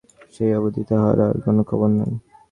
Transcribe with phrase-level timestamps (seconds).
[0.33, 2.11] সেই অবধি তাহার আর কোন খবর নাই।